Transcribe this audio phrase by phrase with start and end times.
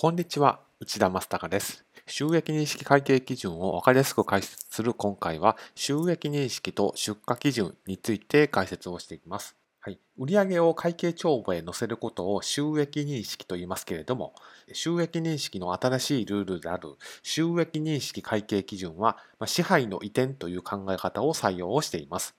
[0.00, 1.84] こんにちは、内田正孝です。
[2.06, 9.56] 収益認識会計基準を分かりやすく解説する今回は、収益認識と出荷基準について解説をしていきます。
[9.80, 14.34] はい、売上を会計帳簿へ載せることを収益認識と言いますけれども、
[14.72, 16.90] 収益認識の新しいルールである
[17.24, 22.36] 収益認識会計基準は、支配の移転という考え方を採用をしています。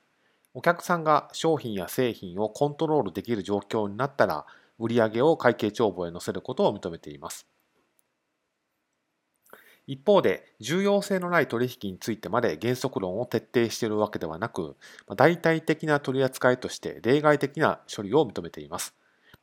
[0.54, 4.46] お客さんが商品や製品をコントロールできる状況になったら、
[4.80, 7.48] 売上を会計帳簿へ載せることを認めています。
[9.88, 14.77] 一方で、重要性のない取引についてまで原則論を徹底しているわけではなく、
[15.16, 18.94] 代替的な取り扱いとして例外的な処理を認めています。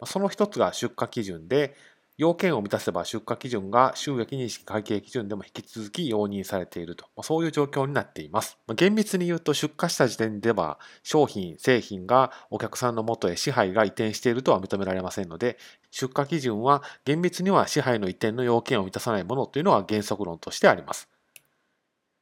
[0.05, 1.75] その一つが出荷基準で、
[2.19, 8.59] 要件を満たせば出荷基準が収益認識会計基準でも引き続き容認されていると、そういう状況になっています。
[8.75, 15.59] 厳密に言うと出荷した時点では商品、製品がお客さんのもとへ支配が移転しているとは認められませんので、
[15.91, 21.11] 出荷基準は厳密には支配の移転の要件を満たさないものというのは原則論としてあります。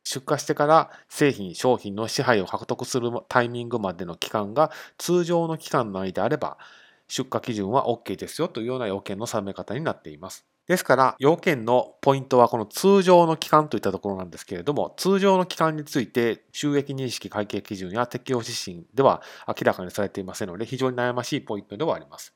[0.03, 6.59] 出荷してから製品、商品の支配を獲得するタイミングまでの期間が通常の期間内であれば、
[7.09, 10.47] 出荷基準は OK ですよというような要件の定め方になっています。
[10.67, 22.35] ですから、要件のポイントはこの通常の期間といったところなんですけれども、通常の期間について収益認識会計基準や適用指針では明らかにされていませんので、非常に悩ましいポイントではあります。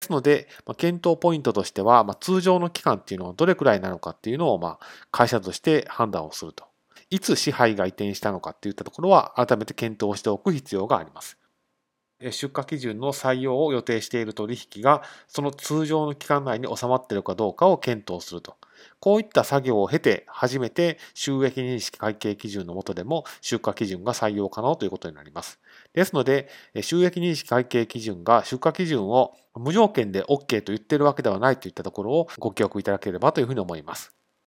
[0.00, 4.78] ですので、ま検討ポイントとしては、ま通常の期間っていうのはどれくらいなのかっていうのを、ま
[5.10, 6.66] 会社として判断をすると。
[7.10, 11.38] いつ支配が移転したのかっていったところは改めて検討しておく必要があります。
[12.20, 18.56] 出荷基準の採用を予定している取引がその通常の期間内に収まっているかどうかを検討すると。
[19.00, 25.58] こういった作業を経て初めて収益認識会計基準の下でも出荷基準が採用可能ということになります。
[25.94, 26.48] ですので、
[26.80, 34.17] 収益認識会計基準が出荷基準を無条件で OK と言っているわけではないといったところをご記憶いただければというふうに思います。